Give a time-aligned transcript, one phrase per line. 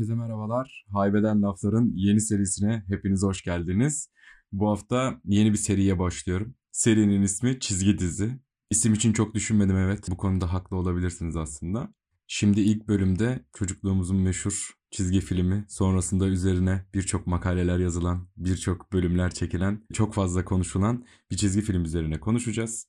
[0.00, 0.84] Herkese merhabalar.
[0.92, 4.10] Haybeden Laflar'ın yeni serisine hepiniz hoş geldiniz.
[4.52, 6.54] Bu hafta yeni bir seriye başlıyorum.
[6.72, 8.38] Serinin ismi Çizgi Dizi.
[8.70, 10.10] İsim için çok düşünmedim evet.
[10.10, 11.94] Bu konuda haklı olabilirsiniz aslında.
[12.26, 19.86] Şimdi ilk bölümde çocukluğumuzun meşhur çizgi filmi, sonrasında üzerine birçok makaleler yazılan, birçok bölümler çekilen,
[19.92, 22.86] çok fazla konuşulan bir çizgi film üzerine konuşacağız.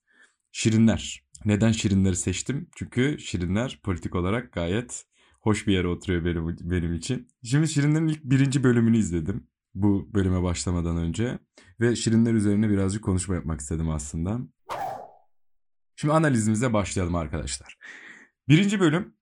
[0.52, 1.24] Şirinler.
[1.46, 2.70] Neden Şirinleri seçtim?
[2.76, 5.06] Çünkü Şirinler politik olarak gayet
[5.42, 7.28] hoş bir yere oturuyor benim, benim için.
[7.44, 9.48] Şimdi Şirinlerin ilk birinci bölümünü izledim.
[9.76, 11.40] Bu bölüme başlamadan önce.
[11.80, 14.40] Ve Şirinler üzerine birazcık konuşma yapmak istedim aslında.
[15.96, 17.78] Şimdi analizimize başlayalım arkadaşlar.
[18.48, 19.14] Birinci bölüm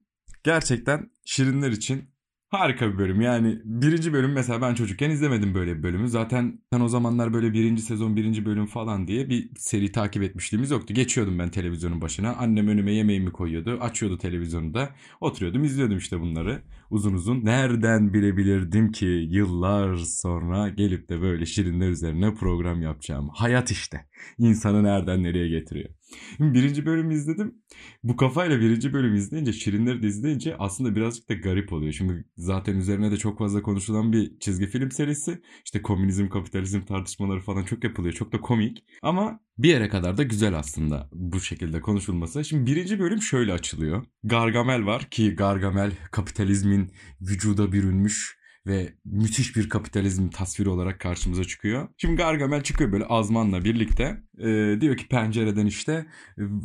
[0.44, 2.10] gerçekten Şirinler için
[2.50, 6.10] Harika bir bölüm yani birinci bölüm mesela ben çocukken izlemedim böyle bir bölümü.
[6.10, 10.72] Zaten ben o zamanlar böyle birinci sezon birinci bölüm falan diye bir seri takip etmişliğimiz
[10.72, 10.94] yoktu.
[10.94, 14.90] Geçiyordum ben televizyonun başına annem önüme yemeğimi koyuyordu açıyordu televizyonu da
[15.22, 17.46] oturuyordum izliyordum işte bunları uzun uzun.
[17.46, 23.30] Nereden bilebilirdim ki yıllar sonra gelip de böyle şirinler üzerine program yapacağım.
[23.34, 24.06] Hayat işte
[24.38, 25.99] insanı nereden nereye getiriyor.
[26.40, 27.56] Birinci bölümü izledim.
[28.04, 31.94] Bu kafayla birinci bölümü izleyince, Şirinleri de izleyince aslında birazcık da garip oluyor.
[31.94, 35.42] Şimdi zaten üzerine de çok fazla konuşulan bir çizgi film serisi.
[35.66, 38.14] İşte komünizm, kapitalizm tartışmaları falan çok yapılıyor.
[38.14, 38.84] Çok da komik.
[39.02, 42.46] Ama bir yere kadar da güzel aslında bu şekilde konuşulması.
[42.46, 44.06] Şimdi birinci bölüm şöyle açılıyor.
[44.24, 51.88] Gargamel var ki Gargamel kapitalizmin vücuda bürünmüş ve müthiş bir kapitalizm tasviri olarak karşımıza çıkıyor.
[51.98, 54.24] Şimdi Gargamel çıkıyor böyle Azman'la birlikte.
[54.40, 56.06] E, diyor ki pencereden işte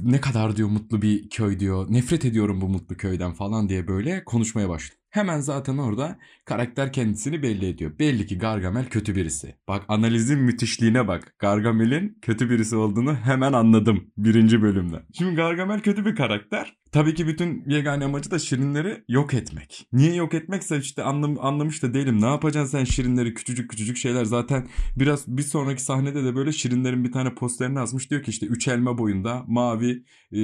[0.03, 1.87] ne kadar diyor mutlu bir köy diyor.
[1.89, 5.05] Nefret ediyorum bu mutlu köyden falan diye böyle konuşmaya başlıyor.
[5.15, 7.99] Hemen zaten orada karakter kendisini belli ediyor.
[7.99, 9.55] Belli ki Gargamel kötü birisi.
[9.69, 11.35] Bak analizin müthişliğine bak.
[11.39, 15.03] Gargamel'in kötü birisi olduğunu hemen anladım birinci bölümde.
[15.13, 16.77] Şimdi Gargamel kötü bir karakter.
[16.95, 19.89] Tabii ki bütün yegane amacı da şirinleri yok etmek.
[19.93, 22.21] Niye yok etmekse işte anlam anlamış da değilim.
[22.21, 24.25] Ne yapacaksın sen şirinleri küçücük küçücük şeyler.
[24.25, 28.11] Zaten biraz bir sonraki sahnede de böyle şirinlerin bir tane posterini asmış.
[28.11, 30.39] Diyor ki işte üç elma boyunda mavi e,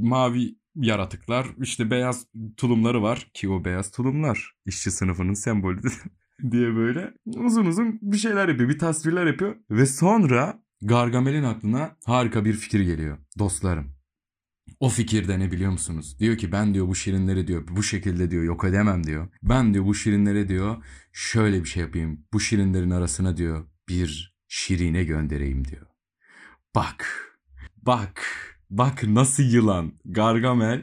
[0.00, 1.46] mavi yaratıklar.
[1.62, 2.26] işte beyaz
[2.56, 5.80] tulumları var ki o beyaz tulumlar işçi sınıfının sembolü
[6.50, 8.68] diye böyle uzun uzun bir şeyler yapıyor.
[8.68, 13.18] Bir tasvirler yapıyor ve sonra Gargamel'in aklına harika bir fikir geliyor.
[13.38, 13.93] Dostlarım
[14.80, 16.18] o fikirde ne biliyor musunuz?
[16.18, 19.28] Diyor ki ben diyor bu şirinleri diyor bu şekilde diyor yok edemem diyor.
[19.42, 22.24] Ben diyor bu şirinlere diyor şöyle bir şey yapayım.
[22.32, 25.86] Bu şirinlerin arasına diyor bir şirine göndereyim diyor.
[26.74, 27.06] Bak,
[27.82, 28.22] bak
[28.70, 29.92] Bak nasıl yılan.
[30.04, 30.82] Gargamel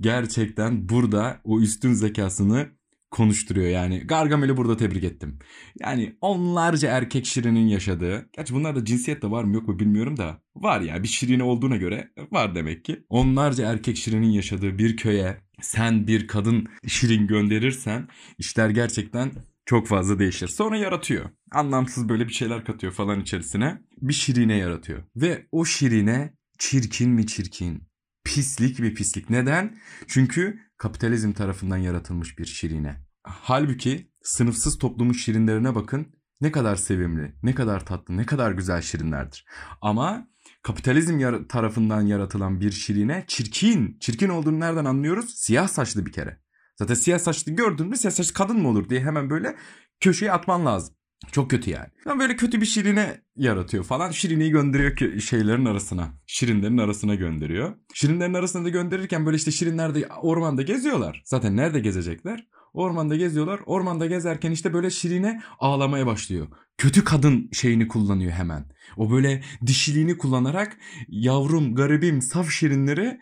[0.00, 2.68] gerçekten burada o üstün zekasını
[3.16, 3.98] konuşturuyor yani.
[3.98, 5.38] Gargamel'i burada tebrik ettim.
[5.80, 8.28] Yani onlarca erkek şirinin yaşadığı.
[8.36, 10.42] Gerçi bunlarda cinsiyet de var mı yok mu bilmiyorum da.
[10.56, 13.04] Var ya bir şirini olduğuna göre var demek ki.
[13.08, 19.32] Onlarca erkek şirinin yaşadığı bir köye sen bir kadın şirin gönderirsen işler gerçekten
[19.66, 20.48] çok fazla değişir.
[20.48, 21.24] Sonra yaratıyor.
[21.52, 23.78] Anlamsız böyle bir şeyler katıyor falan içerisine.
[24.02, 25.02] Bir şirine yaratıyor.
[25.16, 27.82] Ve o şirine çirkin mi çirkin,
[28.24, 29.30] pislik mi pislik.
[29.30, 29.76] Neden?
[30.06, 33.05] Çünkü kapitalizm tarafından yaratılmış bir şirine.
[33.26, 36.06] Halbuki sınıfsız toplumun şirinlerine bakın
[36.40, 39.46] ne kadar sevimli, ne kadar tatlı, ne kadar güzel şirinlerdir.
[39.80, 40.28] Ama
[40.62, 43.98] kapitalizm yar- tarafından yaratılan bir şirine çirkin.
[44.00, 45.34] Çirkin olduğunu nereden anlıyoruz?
[45.34, 46.40] Siyah saçlı bir kere.
[46.76, 49.56] Zaten siyah saçlı gördün mü siyah saçlı kadın mı olur diye hemen böyle
[50.00, 50.94] köşeye atman lazım.
[51.32, 51.86] Çok kötü yani.
[52.06, 54.10] Ama böyle kötü bir şirine yaratıyor falan.
[54.10, 56.08] Şirineyi gönderiyor şeylerin arasına.
[56.26, 57.74] Şirinlerin arasına gönderiyor.
[57.94, 61.22] Şirinlerin arasına da gönderirken böyle işte şirinler de ormanda geziyorlar.
[61.24, 62.46] Zaten nerede gezecekler?
[62.72, 63.60] Ormanda geziyorlar.
[63.66, 66.46] Ormanda gezerken işte böyle Şirine ağlamaya başlıyor.
[66.78, 68.64] Kötü kadın şeyini kullanıyor hemen.
[68.96, 70.76] O böyle dişiliğini kullanarak
[71.08, 73.20] yavrum, garibim, saf şirinleri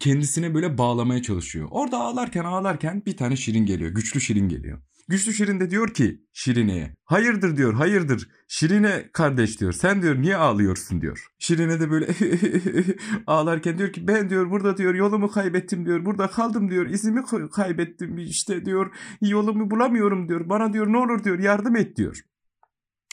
[0.00, 1.68] kendisine böyle bağlamaya çalışıyor.
[1.70, 3.90] Orada ağlarken ağlarken bir tane şirin geliyor.
[3.90, 4.82] Güçlü şirin geliyor.
[5.08, 10.36] Güçlü Şirin de diyor ki Şirine'ye hayırdır diyor hayırdır Şirine kardeş diyor sen diyor niye
[10.36, 11.26] ağlıyorsun diyor.
[11.38, 12.06] Şirine de böyle
[13.26, 17.22] ağlarken diyor ki ben diyor burada diyor yolumu kaybettim diyor burada kaldım diyor izimi
[17.52, 22.20] kaybettim işte diyor yolumu bulamıyorum diyor bana diyor ne olur diyor yardım et diyor.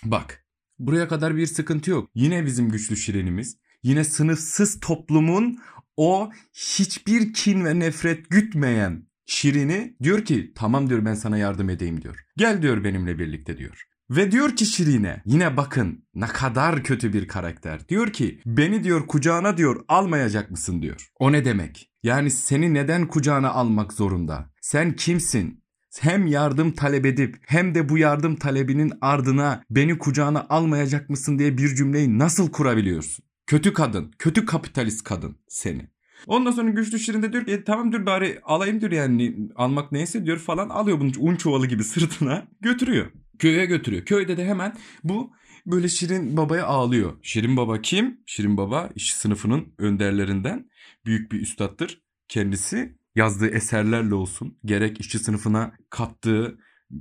[0.04, 0.46] Bak
[0.80, 5.58] buraya kadar bir sıkıntı yok yine bizim güçlü Şirinimiz yine sınıfsız toplumun
[5.98, 12.02] o hiçbir kin ve nefret gütmeyen Şirin'i diyor ki tamam diyor ben sana yardım edeyim
[12.02, 12.20] diyor.
[12.38, 13.84] Gel diyor benimle birlikte diyor.
[14.10, 17.90] Ve diyor ki Şirin'e yine bakın ne kadar kötü bir karakter.
[17.90, 21.08] Diyor ki beni diyor kucağına diyor almayacak mısın diyor.
[21.20, 21.90] O ne demek?
[22.04, 24.52] Yani seni neden kucağına almak zorunda?
[24.62, 25.64] Sen kimsin?
[26.00, 31.58] Hem yardım talep edip hem de bu yardım talebinin ardına beni kucağına almayacak mısın diye
[31.58, 33.26] bir cümleyi nasıl kurabiliyorsun?
[33.48, 35.93] Kötü kadın, kötü kapitalist kadın seni.
[36.28, 39.92] Ondan sonra güçlü Şirin de diyor ki e, tamam diyor bari alayım diyor yani almak
[39.92, 43.12] neyse diyor falan alıyor bunu un çuvalı gibi sırtına götürüyor.
[43.40, 44.06] Köye götürüyor.
[44.06, 45.32] Köyde de hemen bu
[45.66, 47.14] böyle Şirin Baba'ya ağlıyor.
[47.22, 48.22] Şirin Baba kim?
[48.26, 50.70] Şirin Baba işçi sınıfının önderlerinden
[51.06, 52.02] büyük bir üstattır.
[52.28, 56.58] Kendisi yazdığı eserlerle olsun gerek işçi sınıfına kattığı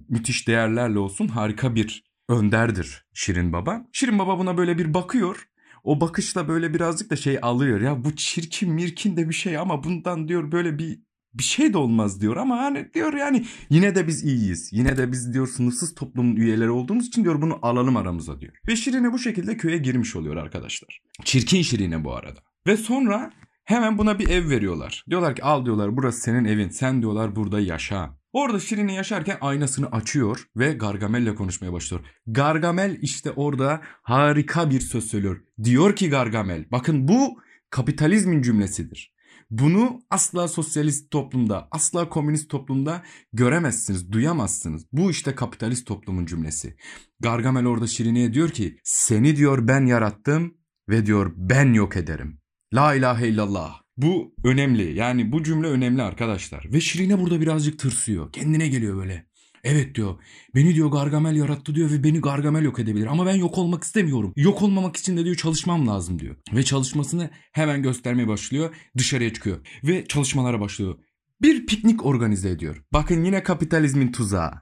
[0.08, 3.86] müthiş değerlerle olsun harika bir önderdir Şirin Baba.
[3.92, 5.48] Şirin Baba buna böyle bir bakıyor.
[5.82, 7.80] O bakışla böyle birazcık da şey alıyor.
[7.80, 10.98] Ya bu çirkin mirkin de bir şey ama bundan diyor böyle bir
[11.34, 14.68] bir şey de olmaz diyor ama hani diyor yani yine de biz iyiyiz.
[14.72, 18.52] Yine de biz diyor sınıfsız toplumun üyeleri olduğumuz için diyor bunu alalım aramıza diyor.
[18.68, 21.00] Ve Şirine bu şekilde köye girmiş oluyor arkadaşlar.
[21.24, 22.40] Çirkin Şirine bu arada.
[22.66, 23.32] Ve sonra
[23.64, 25.04] hemen buna bir ev veriyorlar.
[25.10, 26.68] Diyorlar ki al diyorlar burası senin evin.
[26.68, 28.21] Sen diyorlar burada yaşa.
[28.32, 32.04] Orada Şirin'i yaşarken aynasını açıyor ve Gargamel'le konuşmaya başlıyor.
[32.26, 35.40] Gargamel işte orada harika bir söz söylüyor.
[35.64, 37.40] Diyor ki Gargamel bakın bu
[37.70, 39.12] kapitalizmin cümlesidir.
[39.50, 43.02] Bunu asla sosyalist toplumda, asla komünist toplumda
[43.32, 44.86] göremezsiniz, duyamazsınız.
[44.92, 46.76] Bu işte kapitalist toplumun cümlesi.
[47.20, 50.54] Gargamel orada Şirine'ye diyor ki seni diyor ben yarattım
[50.88, 52.40] ve diyor ben yok ederim.
[52.74, 53.81] La ilahe illallah.
[54.02, 54.98] Bu önemli.
[54.98, 56.66] Yani bu cümle önemli arkadaşlar.
[56.72, 58.32] Ve Şirine burada birazcık tırsıyor.
[58.32, 59.26] Kendine geliyor böyle.
[59.64, 60.14] Evet diyor.
[60.54, 63.06] Beni diyor Gargamel yarattı diyor ve beni Gargamel yok edebilir.
[63.06, 64.32] Ama ben yok olmak istemiyorum.
[64.36, 66.36] Yok olmamak için de diyor çalışmam lazım diyor.
[66.52, 68.74] Ve çalışmasını hemen göstermeye başlıyor.
[68.98, 69.66] Dışarıya çıkıyor.
[69.84, 70.98] Ve çalışmalara başlıyor.
[71.42, 72.84] Bir piknik organize ediyor.
[72.92, 74.52] Bakın yine kapitalizmin tuzağı.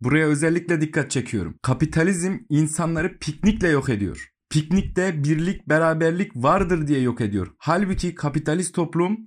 [0.00, 1.58] Buraya özellikle dikkat çekiyorum.
[1.62, 7.54] Kapitalizm insanları piknikle yok ediyor piknikte birlik beraberlik vardır diye yok ediyor.
[7.58, 9.18] Halbuki kapitalist toplum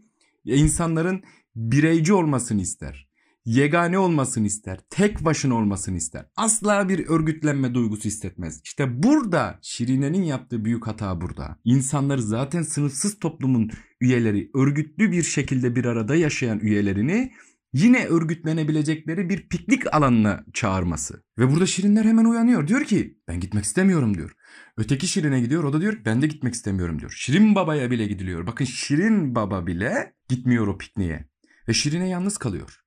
[0.45, 1.23] insanların
[1.55, 3.09] bireyci olmasını ister.
[3.45, 4.79] Yegane olmasını ister.
[4.89, 6.25] Tek başına olmasını ister.
[6.35, 8.61] Asla bir örgütlenme duygusu hissetmez.
[8.63, 11.59] İşte burada Şirine'nin yaptığı büyük hata burada.
[11.63, 13.69] İnsanları zaten sınıfsız toplumun
[14.01, 17.31] üyeleri örgütlü bir şekilde bir arada yaşayan üyelerini
[17.73, 21.23] yine örgütlenebilecekleri bir piknik alanına çağırması.
[21.39, 22.67] Ve burada Şirinler hemen uyanıyor.
[22.67, 24.31] Diyor ki ben gitmek istemiyorum diyor.
[24.77, 27.13] Öteki Şirin'e gidiyor o da diyor ben de gitmek istemiyorum diyor.
[27.15, 28.47] Şirin Baba'ya bile gidiliyor.
[28.47, 31.29] Bakın Şirin Baba bile gitmiyor o pikniğe.
[31.67, 32.79] Ve Şirin'e yalnız kalıyor.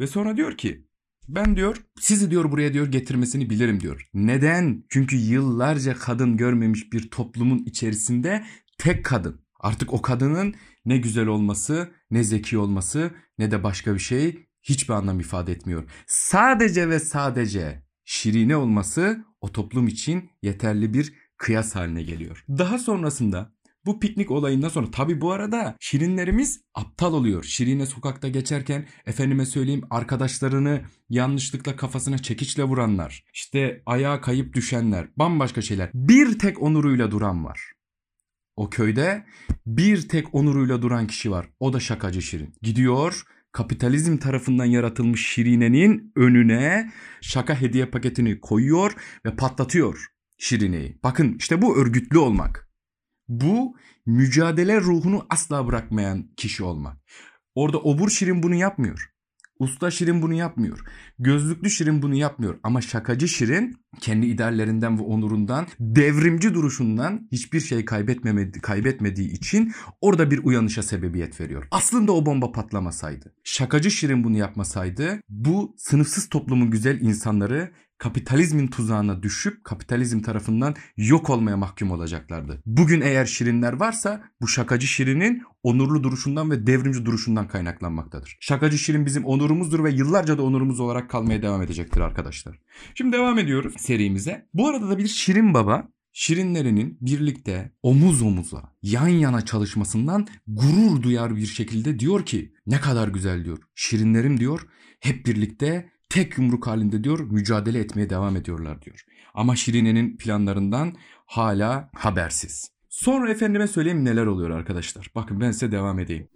[0.00, 0.86] Ve sonra diyor ki
[1.28, 4.08] ben diyor sizi diyor buraya diyor getirmesini bilirim diyor.
[4.14, 4.84] Neden?
[4.88, 8.44] Çünkü yıllarca kadın görmemiş bir toplumun içerisinde
[8.78, 9.40] tek kadın.
[9.60, 10.54] Artık o kadının
[10.84, 15.84] ne güzel olması, ne zeki olması, ne de başka bir şey hiçbir anlam ifade etmiyor.
[16.06, 22.44] Sadece ve sadece şirine olması o toplum için yeterli bir kıyas haline geliyor.
[22.48, 23.52] Daha sonrasında
[23.86, 27.44] bu piknik olayından sonra tabi bu arada şirinlerimiz aptal oluyor.
[27.44, 33.24] Şirine sokakta geçerken efendime söyleyeyim arkadaşlarını yanlışlıkla kafasına çekiçle vuranlar.
[33.34, 35.90] işte ayağa kayıp düşenler bambaşka şeyler.
[35.94, 37.72] Bir tek onuruyla duran var.
[38.60, 39.24] O köyde
[39.66, 41.48] bir tek onuruyla duran kişi var.
[41.60, 42.54] O da şakacı Şirin.
[42.62, 43.22] Gidiyor
[43.52, 48.92] kapitalizm tarafından yaratılmış Şirine'nin önüne şaka hediye paketini koyuyor
[49.26, 50.06] ve patlatıyor
[50.38, 50.98] Şirine'yi.
[51.02, 52.70] Bakın işte bu örgütlü olmak.
[53.28, 53.76] Bu
[54.06, 56.96] mücadele ruhunu asla bırakmayan kişi olmak.
[57.54, 59.10] Orada obur Şirin bunu yapmıyor.
[59.60, 60.80] Usta Şirin bunu yapmıyor.
[61.18, 62.58] Gözlüklü Şirin bunu yapmıyor.
[62.62, 70.30] Ama şakacı Şirin kendi ideallerinden ve onurundan, devrimci duruşundan hiçbir şey kaybetmemedi, kaybetmediği için orada
[70.30, 71.68] bir uyanışa sebebiyet veriyor.
[71.70, 79.22] Aslında o bomba patlamasaydı, şakacı Şirin bunu yapmasaydı bu sınıfsız toplumun güzel insanları kapitalizmin tuzağına
[79.22, 82.62] düşüp kapitalizm tarafından yok olmaya mahkum olacaklardı.
[82.66, 88.36] Bugün eğer şirinler varsa bu şakacı şirinin onurlu duruşundan ve devrimci duruşundan kaynaklanmaktadır.
[88.40, 92.58] Şakacı şirin bizim onurumuzdur ve yıllarca da onurumuz olarak kalmaya devam edecektir arkadaşlar.
[92.94, 94.48] Şimdi devam ediyoruz serimize.
[94.54, 101.36] Bu arada da bir şirin baba Şirinlerinin birlikte omuz omuza yan yana çalışmasından gurur duyar
[101.36, 103.58] bir şekilde diyor ki ne kadar güzel diyor.
[103.74, 104.66] Şirinlerim diyor
[105.00, 109.04] hep birlikte tek yumruk halinde diyor mücadele etmeye devam ediyorlar diyor.
[109.34, 112.70] Ama Şirine'nin planlarından hala habersiz.
[112.88, 115.10] Sonra efendime söyleyeyim neler oluyor arkadaşlar.
[115.14, 116.28] Bakın ben size devam edeyim.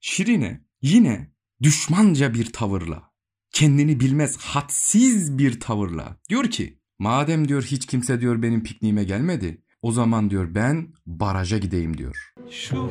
[0.00, 1.32] Şirine yine
[1.62, 3.02] düşmanca bir tavırla,
[3.50, 9.62] kendini bilmez hadsiz bir tavırla diyor ki madem diyor hiç kimse diyor benim pikniğime gelmedi
[9.82, 12.32] o zaman diyor ben baraja gideyim diyor.
[12.50, 12.90] Şu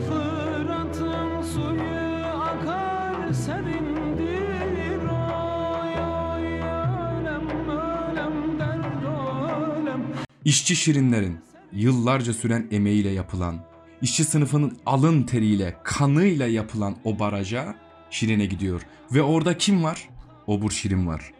[1.54, 1.82] suyu
[2.26, 3.93] akar senin
[10.46, 11.38] İşçi şirinlerin
[11.74, 13.60] yıllarca süren emeğiyle yapılan,
[14.02, 17.76] işçi sınıfının alın teriyle, kanıyla yapılan o baraja
[18.10, 18.82] Şirin'e gidiyor.
[19.12, 20.10] Ve orada kim var?
[20.48, 21.32] Obur Şirin var.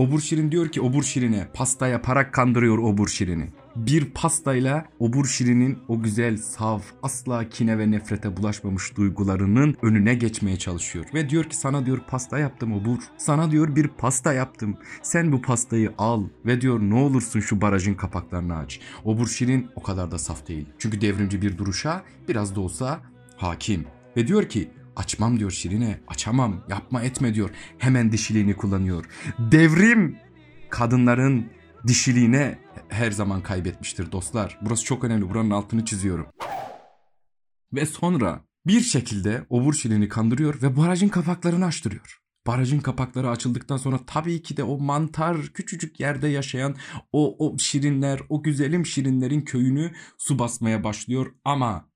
[0.00, 3.48] Obur Şirin diyor ki Obur Şirin'e pasta yaparak kandırıyor Obur Şirin'i.
[3.76, 10.56] Bir pastayla Obur Şirin'in o güzel, saf, asla kine ve nefrete bulaşmamış duygularının önüne geçmeye
[10.56, 11.04] çalışıyor.
[11.14, 12.98] Ve diyor ki sana diyor pasta yaptım Obur.
[13.18, 14.76] Sana diyor bir pasta yaptım.
[15.02, 18.80] Sen bu pastayı al ve diyor ne olursun şu barajın kapaklarını aç.
[19.04, 20.66] Obur Şirin o kadar da saf değil.
[20.78, 23.00] Çünkü devrimci bir duruşa biraz da olsa
[23.36, 23.86] hakim.
[24.16, 26.00] Ve diyor ki Açmam diyor Şirine.
[26.08, 26.64] Açamam.
[26.68, 27.50] Yapma etme diyor.
[27.78, 29.04] Hemen dişiliğini kullanıyor.
[29.38, 30.18] Devrim
[30.70, 31.46] kadınların
[31.86, 34.58] dişiliğine her zaman kaybetmiştir dostlar.
[34.62, 35.30] Burası çok önemli.
[35.30, 36.26] Buranın altını çiziyorum.
[37.72, 42.20] Ve sonra bir şekilde obur şirini kandırıyor ve barajın kapaklarını açtırıyor.
[42.46, 46.76] Barajın kapakları açıldıktan sonra tabii ki de o mantar küçücük yerde yaşayan
[47.12, 51.89] o, o şirinler, o güzelim şirinlerin köyünü su basmaya başlıyor ama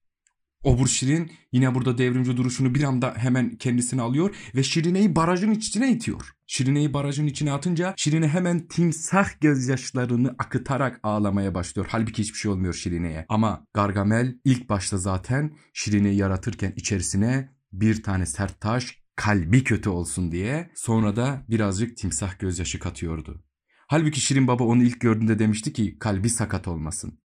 [0.64, 5.92] Obur Şirin yine burada devrimci duruşunu bir anda hemen kendisine alıyor ve Şirine'yi barajın içine
[5.92, 6.32] itiyor.
[6.46, 11.88] Şirine'yi barajın içine atınca Şirine hemen timsah gözyaşlarını akıtarak ağlamaya başlıyor.
[11.90, 13.26] Halbuki hiçbir şey olmuyor Şirine'ye.
[13.28, 20.32] Ama Gargamel ilk başta zaten Şirine'yi yaratırken içerisine bir tane sert taş kalbi kötü olsun
[20.32, 23.44] diye sonra da birazcık timsah gözyaşı katıyordu.
[23.86, 27.18] Halbuki Şirin Baba onu ilk gördüğünde demişti ki kalbi sakat olmasın.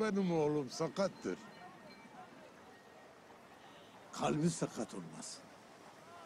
[0.00, 1.36] Benim oğlum sakattır.
[4.20, 5.40] Kalbi sakat olmasın.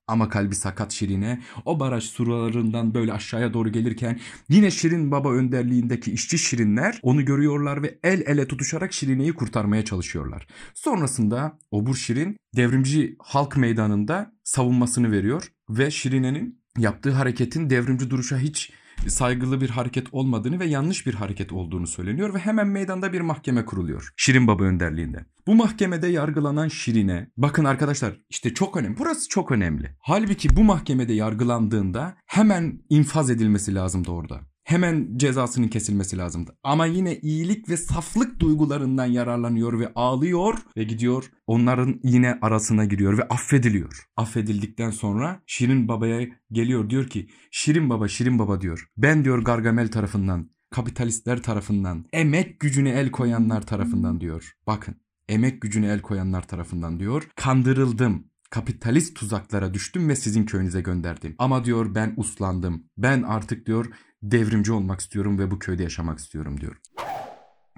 [0.06, 6.12] Ama kalbi sakat Şirin'e o baraj surlarından böyle aşağıya doğru gelirken yine Şirin Baba önderliğindeki
[6.12, 10.46] işçi Şirinler onu görüyorlar ve el ele tutuşarak Şirine'yi kurtarmaya çalışıyorlar.
[10.74, 18.72] Sonrasında Obur Şirin devrimci halk meydanında savunmasını veriyor ve Şirine'nin yaptığı hareketin devrimci duruşa hiç
[19.08, 23.64] saygılı bir hareket olmadığını ve yanlış bir hareket olduğunu söyleniyor ve hemen meydanda bir mahkeme
[23.64, 24.12] kuruluyor.
[24.16, 25.24] Şirin Baba önderliğinde.
[25.46, 28.98] Bu mahkemede yargılanan Şirin'e bakın arkadaşlar işte çok önemli.
[28.98, 29.96] Burası çok önemli.
[30.00, 36.56] Halbuki bu mahkemede yargılandığında hemen infaz edilmesi lazımdı orada hemen cezasının kesilmesi lazımdı.
[36.62, 43.18] Ama yine iyilik ve saflık duygularından yararlanıyor ve ağlıyor ve gidiyor onların yine arasına giriyor
[43.18, 44.06] ve affediliyor.
[44.16, 48.88] Affedildikten sonra Şirin Baba'ya geliyor diyor ki Şirin Baba Şirin Baba diyor.
[48.96, 54.52] Ben diyor Gargamel tarafından kapitalistler tarafından emek gücüne el koyanlar tarafından diyor.
[54.66, 54.94] Bakın
[55.28, 57.28] emek gücüne el koyanlar tarafından diyor.
[57.36, 61.34] Kandırıldım kapitalist tuzaklara düştüm ve sizin köyünüze gönderdim.
[61.38, 62.84] Ama diyor ben uslandım.
[62.98, 63.86] Ben artık diyor
[64.22, 66.76] devrimci olmak istiyorum ve bu köyde yaşamak istiyorum diyor.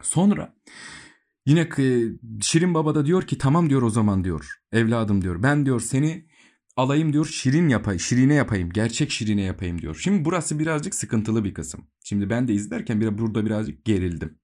[0.03, 0.55] Sonra
[1.47, 1.69] yine
[2.41, 4.59] Şirin Baba da diyor ki tamam diyor o zaman diyor.
[4.73, 5.43] Evladım diyor.
[5.43, 6.27] Ben diyor seni
[6.77, 10.01] alayım diyor şirin yapayım, şirine yapayım, gerçek şirine yapayım diyor.
[10.03, 11.87] Şimdi burası birazcık sıkıntılı bir kısım.
[12.05, 14.43] Şimdi ben de izlerken bir burada birazcık gerildim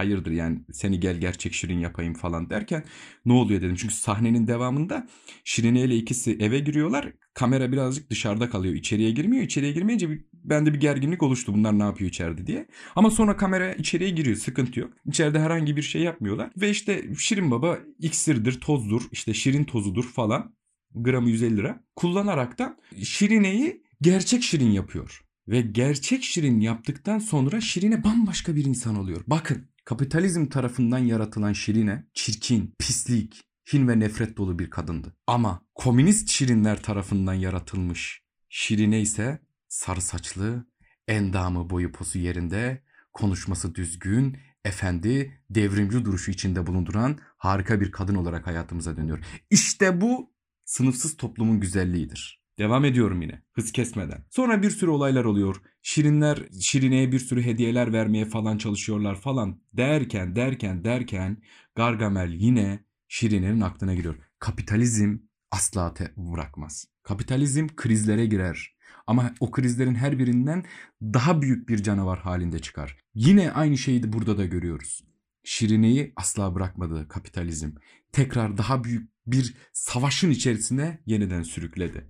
[0.00, 2.84] hayırdır yani seni gel gerçek Şirin yapayım falan derken
[3.24, 3.76] ne oluyor dedim.
[3.76, 5.08] Çünkü sahnenin devamında
[5.44, 7.12] Şirine ile ikisi eve giriyorlar.
[7.34, 8.74] Kamera birazcık dışarıda kalıyor.
[8.74, 9.44] içeriye girmiyor.
[9.44, 12.66] İçeriye girmeyince bir, bende bir gerginlik oluştu bunlar ne yapıyor içeride diye.
[12.96, 14.92] Ama sonra kamera içeriye giriyor sıkıntı yok.
[15.06, 16.50] İçeride herhangi bir şey yapmıyorlar.
[16.56, 20.54] Ve işte Şirin Baba iksirdir, tozdur, işte şirin tozudur falan.
[20.94, 21.84] Gramı 150 lira.
[21.96, 25.24] Kullanaraktan Şirine'yi gerçek Şirin yapıyor.
[25.48, 29.22] Ve gerçek Şirin yaptıktan sonra Şirine bambaşka bir insan oluyor.
[29.26, 33.42] Bakın Kapitalizm tarafından yaratılan Şirine çirkin, pislik,
[33.72, 35.16] hin ve nefret dolu bir kadındı.
[35.26, 39.40] Ama komünist Şirinler tarafından yaratılmış Şirine ise
[39.70, 40.66] sarı saçlı,
[41.08, 48.46] endamı boyu posu yerinde, konuşması düzgün, efendi, devrimci duruşu içinde bulunduran harika bir kadın olarak
[48.46, 49.18] hayatımıza dönüyor.
[49.50, 50.32] İşte bu
[50.64, 52.40] sınıfsız toplumun güzelliğidir.
[52.58, 54.24] Devam ediyorum yine hız kesmeden.
[54.30, 55.56] Sonra bir sürü olaylar oluyor.
[55.82, 61.42] Şirinler Şirine'ye bir sürü hediyeler vermeye falan çalışıyorlar falan derken derken derken
[61.74, 64.16] Gargamel yine Şirine'nin aklına giriyor.
[64.38, 65.18] Kapitalizm
[65.50, 66.86] asla te bırakmaz.
[67.02, 68.79] Kapitalizm krizlere girer.
[69.10, 70.64] Ama o krizlerin her birinden
[71.02, 72.96] daha büyük bir canavar halinde çıkar.
[73.14, 75.04] Yine aynı şeyi de burada da görüyoruz.
[75.44, 77.70] Şirine'yi asla bırakmadı kapitalizm.
[78.12, 82.06] Tekrar daha büyük bir savaşın içerisine yeniden sürükledi.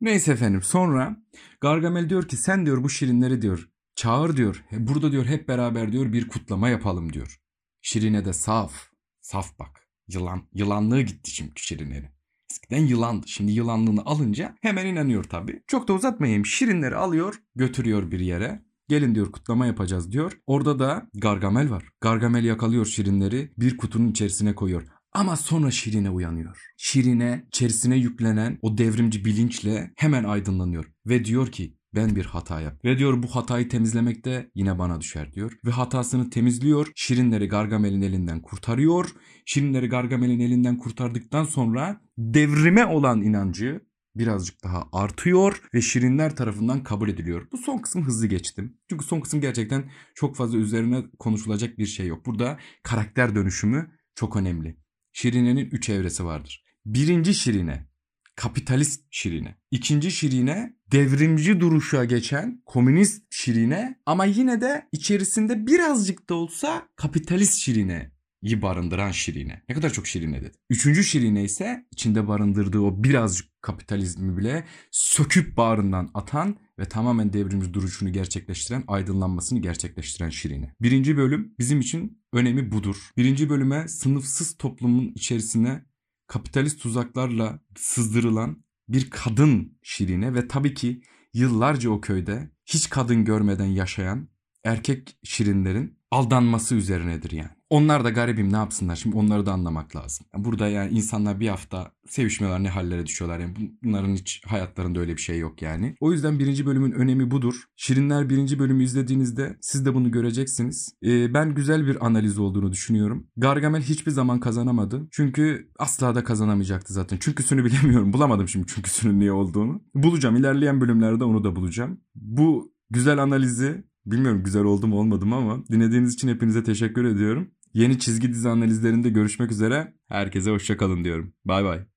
[0.00, 1.16] Neyse efendim sonra
[1.60, 4.64] Gargamel diyor ki sen diyor bu şirinleri diyor çağır diyor.
[4.72, 7.40] Burada diyor hep beraber diyor bir kutlama yapalım diyor.
[7.82, 8.72] Şirine de saf.
[9.20, 9.88] Saf bak.
[10.08, 10.42] Yılan.
[10.54, 12.19] Yılanlığı gitti şimdi Şirine'nin.
[12.50, 13.28] Eskiden yılandı.
[13.28, 15.62] Şimdi yılanlığını alınca hemen inanıyor tabii.
[15.66, 16.46] Çok da uzatmayayım.
[16.46, 18.62] Şirinleri alıyor götürüyor bir yere.
[18.88, 20.38] Gelin diyor kutlama yapacağız diyor.
[20.46, 21.84] Orada da Gargamel var.
[22.00, 24.82] Gargamel yakalıyor şirinleri bir kutunun içerisine koyuyor.
[25.12, 26.58] Ama sonra Şirine uyanıyor.
[26.76, 32.84] Şirine içerisine yüklenen o devrimci bilinçle hemen aydınlanıyor ve diyor ki ben bir hata yap.
[32.84, 35.52] Ve diyor bu hatayı temizlemek de yine bana düşer diyor.
[35.64, 36.92] Ve hatasını temizliyor.
[36.96, 39.10] Şirinleri Gargamel'in elinden kurtarıyor.
[39.46, 43.80] Şirinleri Gargamel'in elinden kurtardıktan sonra devrime olan inancı
[44.16, 47.48] birazcık daha artıyor ve şirinler tarafından kabul ediliyor.
[47.52, 48.78] Bu son kısım hızlı geçtim.
[48.90, 52.26] Çünkü son kısım gerçekten çok fazla üzerine konuşulacak bir şey yok.
[52.26, 54.76] Burada karakter dönüşümü çok önemli.
[55.12, 56.64] Şirine'nin üç evresi vardır.
[56.86, 57.90] Birinci Şirine
[58.36, 59.58] kapitalist Şirine.
[59.70, 67.58] İkinci Şirine devrimci duruşa geçen komünist Şirine ama yine de içerisinde birazcık da olsa kapitalist
[67.58, 69.62] Şirine yi barındıran Şirine.
[69.68, 70.52] Ne kadar çok Şirine dedi.
[70.70, 77.74] Üçüncü Şirine ise içinde barındırdığı o birazcık kapitalizmi bile söküp bağrından atan ve tamamen devrimci
[77.74, 80.74] duruşunu gerçekleştiren, aydınlanmasını gerçekleştiren Şirine.
[80.80, 83.10] Birinci bölüm bizim için önemi budur.
[83.16, 85.84] Birinci bölüme sınıfsız toplumun içerisine
[86.26, 91.02] kapitalist tuzaklarla sızdırılan bir kadın Şirine ve tabii ki
[91.34, 94.28] yıllarca o köyde hiç kadın görmeden yaşayan
[94.64, 97.59] erkek şirinlerin aldanması üzerinedir yani.
[97.70, 100.26] Onlar da garibim ne yapsınlar şimdi onları da anlamak lazım.
[100.36, 105.20] Burada yani insanlar bir hafta sevişmiyorlar ne hallere düşüyorlar yani bunların hiç hayatlarında öyle bir
[105.20, 105.94] şey yok yani.
[106.00, 107.54] O yüzden birinci bölümün önemi budur.
[107.76, 110.94] Şirinler birinci bölümü izlediğinizde siz de bunu göreceksiniz.
[111.04, 113.26] Ee, ben güzel bir analiz olduğunu düşünüyorum.
[113.36, 115.08] Gargamel hiçbir zaman kazanamadı.
[115.10, 117.16] Çünkü asla da kazanamayacaktı zaten.
[117.20, 118.12] Çünküsünü bilemiyorum.
[118.12, 119.82] Bulamadım şimdi çünküsünün niye olduğunu.
[119.94, 120.36] Bulacağım.
[120.36, 122.00] ilerleyen bölümlerde onu da bulacağım.
[122.14, 127.50] Bu güzel analizi Bilmiyorum güzel oldu mu olmadı ama dinlediğiniz için hepinize teşekkür ediyorum.
[127.74, 129.94] Yeni çizgi dizi analizlerinde görüşmek üzere.
[130.08, 131.34] Herkese hoşçakalın diyorum.
[131.44, 131.89] Bay bay.